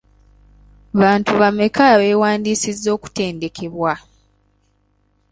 [1.01, 3.93] Bantu bameka abewandiisizza okutendekebwa?